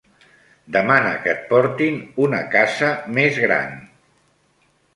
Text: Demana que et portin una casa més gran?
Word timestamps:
Demana 0.77 1.11
que 1.25 1.29
et 1.33 1.43
portin 1.51 2.01
una 2.25 2.41
casa 2.57 2.91
més 3.19 3.41
gran? 3.47 3.79